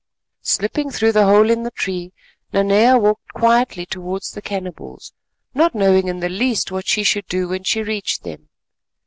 Slipping 0.41 0.89
through 0.89 1.11
the 1.11 1.25
hole 1.25 1.47
in 1.51 1.61
the 1.61 1.69
tree, 1.69 2.11
Nanea 2.51 2.97
walked 2.97 3.33
quietly 3.33 3.85
towards 3.85 4.31
the 4.31 4.41
cannibals—not 4.41 5.75
knowing 5.75 6.07
in 6.07 6.21
the 6.21 6.27
least 6.27 6.71
what 6.71 6.87
she 6.87 7.03
should 7.03 7.27
do 7.27 7.47
when 7.47 7.63
she 7.63 7.83
reached 7.83 8.23
them. 8.23 8.49